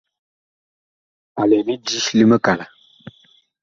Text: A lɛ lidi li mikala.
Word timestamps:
A 1.39 1.43
lɛ 1.49 1.57
lidi 1.65 1.97
li 2.17 2.25
mikala. 2.31 2.65